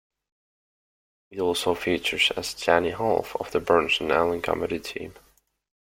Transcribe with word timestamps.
It 1.29 1.39
also 1.39 1.75
features 1.75 2.31
the 2.35 2.41
zany 2.41 2.89
half 2.89 3.35
of 3.35 3.51
the 3.51 3.59
Burns 3.59 3.99
and 3.99 4.11
Allen 4.11 4.41
comedy 4.41 4.79
team. 4.79 5.13